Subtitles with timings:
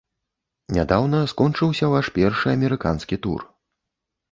[0.77, 3.49] Нядаўна скончыўся ваш першы амерыканскі тур.